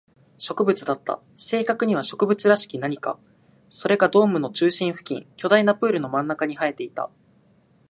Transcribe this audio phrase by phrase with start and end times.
[0.39, 1.21] 植物だった。
[1.35, 3.19] 正確には植物らしき何か。
[3.69, 7.11] それがドームの中心付近、巨大なプールの真ん中に生えていた。